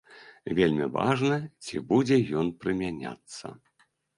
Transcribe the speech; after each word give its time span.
Вельмі 0.59 0.87
важна, 0.95 1.37
ці 1.67 1.83
будзе 1.91 2.17
ён 2.41 2.47
прымяняцца. 2.65 3.57